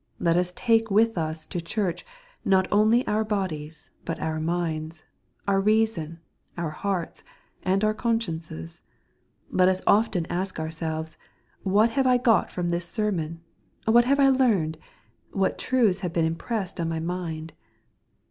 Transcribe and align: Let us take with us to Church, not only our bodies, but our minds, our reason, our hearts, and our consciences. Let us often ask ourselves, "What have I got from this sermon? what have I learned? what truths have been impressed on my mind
Let 0.17 0.35
us 0.35 0.51
take 0.55 0.89
with 0.89 1.15
us 1.15 1.45
to 1.45 1.61
Church, 1.61 2.03
not 2.43 2.67
only 2.71 3.05
our 3.05 3.23
bodies, 3.23 3.91
but 4.03 4.19
our 4.19 4.39
minds, 4.39 5.03
our 5.47 5.61
reason, 5.61 6.19
our 6.57 6.71
hearts, 6.71 7.23
and 7.61 7.83
our 7.83 7.93
consciences. 7.93 8.81
Let 9.51 9.69
us 9.69 9.81
often 9.85 10.25
ask 10.25 10.59
ourselves, 10.59 11.19
"What 11.61 11.91
have 11.91 12.07
I 12.07 12.17
got 12.17 12.51
from 12.51 12.69
this 12.69 12.87
sermon? 12.89 13.41
what 13.85 14.05
have 14.05 14.19
I 14.19 14.29
learned? 14.29 14.79
what 15.33 15.59
truths 15.59 15.99
have 15.99 16.13
been 16.13 16.25
impressed 16.25 16.79
on 16.79 16.89
my 16.89 16.99
mind 16.99 17.53